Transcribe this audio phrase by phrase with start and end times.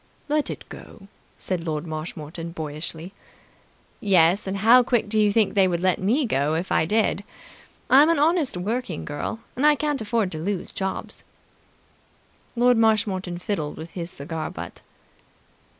[0.27, 1.07] "Let it go!"
[1.37, 3.13] said Lord Marshmoreton boyishly.
[3.99, 7.23] "Yes, and how quick do you think they would let me go, if I did?
[7.87, 11.23] I'm an honest working girl, and I can't afford to lose jobs."
[12.55, 14.81] Lord Marshmoreton fiddled with his cigar butt.